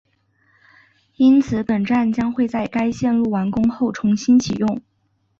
[1.15, 4.81] 因此本站将会在该线路完工后重新启用